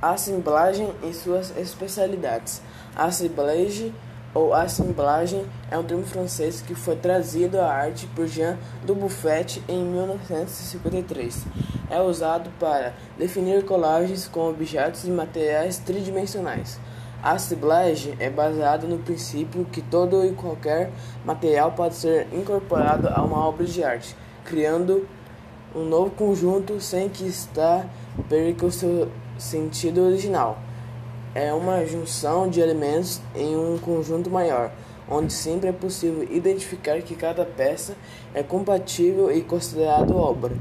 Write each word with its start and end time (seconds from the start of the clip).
Assemblagem 0.00 0.90
e 1.02 1.12
suas 1.12 1.54
especialidades. 1.58 2.62
Assemblage 2.96 3.92
ou 4.32 4.54
assemblagem 4.54 5.44
é 5.70 5.76
um 5.76 5.82
termo 5.84 6.06
francês 6.06 6.62
que 6.62 6.74
foi 6.74 6.96
trazido 6.96 7.60
à 7.60 7.66
arte 7.66 8.06
por 8.16 8.26
Jean 8.26 8.56
Dubuffet 8.82 9.62
em 9.68 9.84
1953. 9.84 11.44
É 11.90 12.00
usado 12.00 12.48
para 12.58 12.94
definir 13.18 13.62
colagens 13.66 14.26
com 14.26 14.48
objetos 14.48 15.04
e 15.04 15.10
materiais 15.10 15.76
tridimensionais. 15.76 16.80
A 17.22 17.32
assemblagem 17.32 18.16
é 18.18 18.30
baseada 18.30 18.86
no 18.86 19.00
princípio 19.00 19.66
que 19.66 19.82
todo 19.82 20.24
e 20.24 20.32
qualquer 20.32 20.90
material 21.26 21.72
pode 21.72 21.96
ser 21.96 22.26
incorporado 22.32 23.06
a 23.08 23.20
uma 23.22 23.46
obra 23.46 23.66
de 23.66 23.84
arte, 23.84 24.16
criando 24.46 25.06
um 25.74 25.84
novo 25.84 26.10
conjunto 26.10 26.80
sem 26.80 27.10
que 27.10 27.26
está 27.26 27.84
perca 28.28 28.64
o 28.64 28.72
seu 28.72 29.10
sentido 29.40 30.02
original. 30.02 30.58
É 31.34 31.52
uma 31.52 31.84
junção 31.86 32.48
de 32.48 32.60
elementos 32.60 33.20
em 33.34 33.56
um 33.56 33.78
conjunto 33.78 34.28
maior, 34.28 34.70
onde 35.08 35.32
sempre 35.32 35.68
é 35.68 35.72
possível 35.72 36.24
identificar 36.30 37.00
que 37.02 37.14
cada 37.14 37.44
peça 37.44 37.96
é 38.34 38.42
compatível 38.42 39.30
e 39.32 39.40
considerado 39.40 40.16
obra. 40.16 40.54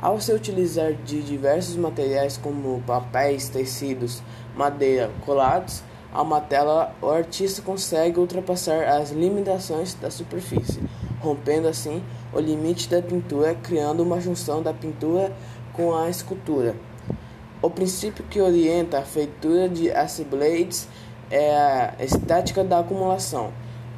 Ao 0.00 0.20
se 0.20 0.32
utilizar 0.32 0.92
de 0.92 1.22
diversos 1.22 1.76
materiais 1.76 2.36
como 2.36 2.82
papéis, 2.86 3.48
tecidos, 3.48 4.22
madeira, 4.54 5.10
colados, 5.24 5.82
a 6.12 6.22
uma 6.22 6.40
tela, 6.40 6.94
o 7.02 7.08
artista 7.08 7.60
consegue 7.60 8.18
ultrapassar 8.18 8.84
as 8.84 9.10
limitações 9.10 9.94
da 9.94 10.10
superfície, 10.10 10.80
rompendo 11.20 11.68
assim 11.68 12.02
o 12.32 12.40
limite 12.40 12.88
da 12.88 13.02
pintura, 13.02 13.54
criando 13.54 14.02
uma 14.02 14.20
junção 14.20 14.62
da 14.62 14.72
pintura 14.72 15.32
com 15.72 15.94
a 15.94 16.08
escultura. 16.08 16.74
O 17.66 17.70
princípio 17.70 18.24
que 18.30 18.40
orienta 18.40 19.00
a 19.00 19.02
feitura 19.02 19.68
de 19.68 19.90
assemblages 19.90 20.86
é 21.28 21.52
a 21.52 21.94
estática 21.98 22.62
da 22.62 22.78
acumulação. 22.78 23.52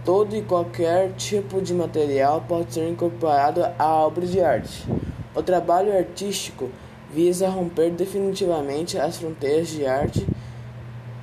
Todo 0.07 0.35
e 0.35 0.41
qualquer 0.41 1.13
tipo 1.19 1.61
de 1.61 1.75
material 1.75 2.43
pode 2.49 2.73
ser 2.73 2.89
incorporado 2.89 3.63
à 3.79 3.95
obra 3.97 4.25
de 4.25 4.41
arte. 4.41 4.89
O 5.35 5.43
trabalho 5.43 5.95
artístico 5.95 6.71
visa 7.13 7.47
romper 7.51 7.91
definitivamente 7.91 8.97
as 8.97 9.19
fronteiras 9.19 9.69
de 9.69 9.85
arte 9.85 10.27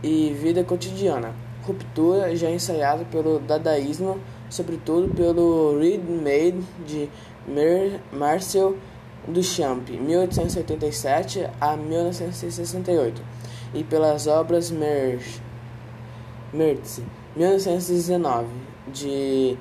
e 0.04 0.32
vida 0.40 0.64
cotidiana, 0.64 1.34
ruptura 1.66 2.36
já 2.36 2.52
ensaiada 2.52 3.06
pelo 3.06 3.40
dadaísmo, 3.40 4.20
sobretudo 4.52 5.12
pelo 5.16 5.80
ready-made 5.80 6.62
de 6.86 7.10
Marcel 8.12 8.76
Duchamp, 9.28 9.90
1887 9.90 11.50
a 11.60 11.76
1968, 11.76 13.22
e 13.74 13.84
pelas 13.84 14.28
obras 14.28 14.72
Merz, 14.72 15.42
Mertz, 16.54 17.02
1919, 17.36 18.48
de 18.88 19.58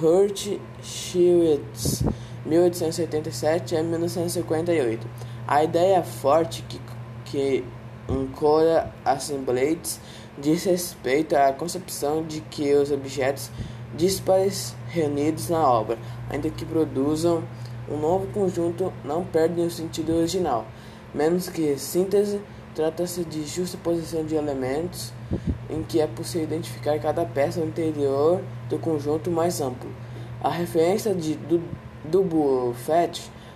Hurt 0.00 0.58
Schwitz, 0.82 2.04
1887 2.44 3.76
a 3.76 3.82
1958. 3.82 5.06
A 5.46 5.64
ideia 5.64 6.02
forte 6.02 6.62
que, 6.62 6.80
que 7.24 7.64
Ancora 8.08 8.92
Assemblages 9.04 10.00
diz 10.36 10.64
respeito 10.64 11.36
à 11.36 11.52
concepção 11.52 12.22
de 12.22 12.40
que 12.40 12.74
os 12.74 12.90
objetos 12.90 13.50
dispares 13.94 14.74
reunidos 14.88 15.48
na 15.48 15.66
obra, 15.66 15.98
ainda 16.30 16.48
que 16.50 16.64
produzam 16.64 17.42
um 17.90 17.96
novo 17.96 18.26
conjunto, 18.28 18.92
não 19.04 19.24
perdem 19.24 19.66
o 19.66 19.70
sentido 19.70 20.14
original. 20.14 20.66
Menos 21.14 21.48
que 21.48 21.78
síntese, 21.78 22.40
trata-se 22.74 23.24
de 23.24 23.46
justa 23.46 23.78
posição 23.82 24.24
de 24.24 24.34
elementos 24.34 25.12
em 25.70 25.82
que 25.82 26.00
é 26.00 26.06
possível 26.06 26.46
identificar 26.46 26.98
cada 26.98 27.24
peça 27.24 27.60
interior 27.60 28.42
do 28.68 28.78
conjunto 28.78 29.30
mais 29.30 29.60
amplo. 29.60 29.90
A 30.42 30.50
referência 30.50 31.14
de 31.14 31.34
do, 31.34 31.62
do 32.04 32.74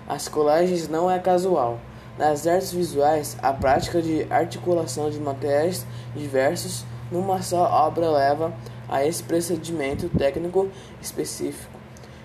às 0.09 0.29
colagens 0.29 0.89
não 0.89 1.11
é 1.11 1.19
casual. 1.19 1.79
Nas 2.19 2.47
artes 2.47 2.73
visuais, 2.73 3.37
a 3.43 3.53
prática 3.53 4.03
de 4.03 4.27
articulação 4.31 5.09
de 5.09 5.19
materiais 5.19 5.87
diversos 6.15 6.85
numa 7.11 7.41
só 7.41 7.63
obra 7.65 8.11
leva 8.11 8.53
a 8.89 9.07
esse 9.07 9.23
procedimento 9.23 10.09
técnico 10.11 10.69
específico 11.01 11.82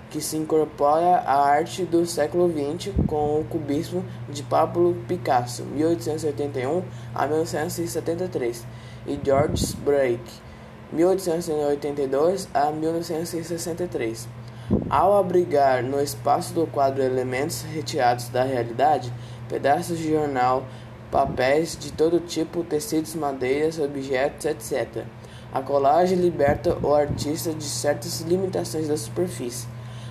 que 0.09 0.22
se 0.22 0.38
incorpora 0.38 1.18
à 1.18 1.47
arte 1.50 1.84
do 1.84 2.06
século 2.06 2.50
XX 2.50 2.94
com 3.06 3.40
o 3.40 3.44
cubismo 3.44 4.03
de 4.29 4.44
Pablo 4.44 4.95
Picasso, 5.07 5.63
1881 5.63 6.84
a 7.13 7.28
1973, 7.28 8.66
e 9.06 9.19
George 9.23 9.75
Braque, 9.78 10.41
1882 10.91 12.47
a 12.53 12.72
1963. 12.72 14.28
Ao 14.90 15.17
abrigar 15.17 15.84
no 15.84 16.01
espaço 16.01 16.53
do 16.53 16.67
quadro 16.67 17.01
elementos 17.01 17.62
retirados 17.62 18.29
da 18.29 18.44
realidade, 18.44 19.12
pedaços 19.47 19.97
de 19.97 20.12
jornal, 20.12 20.66
papéis 21.12 21.78
de 21.78 21.91
todo 21.91 22.19
tipo, 22.19 22.63
tecidos, 22.63 23.16
madeiras, 23.16 23.79
objetos, 23.79 24.46
etc. 24.46 25.06
A 25.53 25.62
colagem 25.62 26.17
liberta 26.17 26.78
o 26.84 26.94
artista 26.94 27.53
de 27.53 27.63
certas 27.63 28.22
limitações 28.22 28.88
da 28.88 28.97
superfície. 28.97 29.67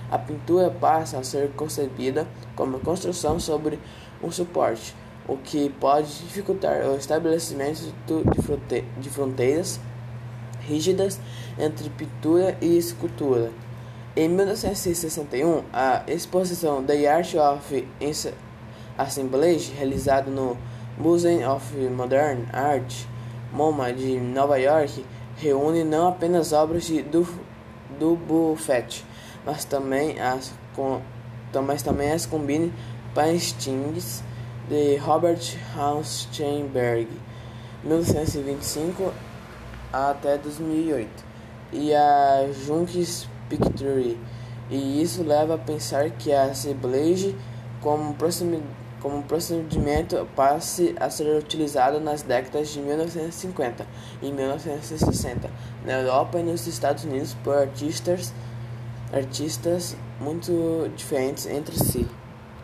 A 0.09 0.17
pintura 0.17 0.69
passa 0.69 1.17
a 1.17 1.23
ser 1.23 1.49
concebida 1.51 2.27
como 2.55 2.79
construção 2.79 3.39
sobre 3.39 3.79
um 4.23 4.31
suporte, 4.31 4.95
o 5.27 5.37
que 5.37 5.69
pode 5.79 6.07
dificultar 6.19 6.87
o 6.87 6.95
estabelecimento 6.95 7.93
de 8.97 9.09
fronteiras 9.09 9.79
rígidas 10.61 11.19
entre 11.57 11.89
pintura 11.89 12.57
e 12.61 12.77
escultura. 12.77 13.51
Em 14.15 14.27
1961, 14.27 15.63
a 15.71 16.03
exposição 16.07 16.83
The 16.83 17.07
Art 17.07 17.35
of 17.35 17.87
Assemblage, 18.97 19.71
realizado 19.73 20.31
no 20.31 20.57
Museum 20.97 21.55
of 21.55 21.75
Modern 21.89 22.45
Art, 22.51 23.05
MoMA, 23.53 23.93
de 23.93 24.19
Nova 24.19 24.57
York, 24.57 25.05
reúne 25.37 25.83
não 25.83 26.07
apenas 26.07 26.51
obras 26.51 26.85
de 26.85 27.03
do, 27.03 27.27
do 27.99 28.15
Buffet, 28.15 29.03
mas 29.47 29.63
também 29.63 30.19
as, 30.19 30.51
com, 30.75 30.99
mas 31.65 31.81
também 31.81 32.11
as 32.11 32.25
combine 32.25 32.73
paintings 33.15 34.21
de 34.67 34.97
Robert 34.97 35.39
Steinberg, 36.03 37.07
1925 37.81 39.13
até 39.93 40.37
2008, 40.37 41.09
e 41.71 41.95
a 41.95 42.49
Junks 42.65 43.29
Picture, 43.47 44.19
e 44.69 45.01
isso 45.01 45.23
leva 45.23 45.55
a 45.55 45.57
pensar 45.57 46.09
que 46.09 46.33
a 46.33 46.43
Assemblage 46.43 47.33
como 47.79 48.13
proximidade 48.15 48.65
como 49.01 49.23
procedimento 49.23 50.27
passe 50.35 50.95
a 50.99 51.09
ser 51.09 51.37
utilizado 51.37 51.99
nas 51.99 52.23
décadas 52.23 52.69
de 52.69 52.79
1950 52.81 53.85
e 54.21 54.31
1960 54.31 55.49
na 55.85 55.93
Europa 55.93 56.39
e 56.39 56.43
nos 56.43 56.65
Estados 56.65 57.03
Unidos 57.03 57.35
por 57.43 57.55
artistas, 57.55 58.33
artistas 59.11 59.95
muito 60.19 60.89
diferentes 60.95 61.45
entre 61.45 61.77
si. 61.77 62.07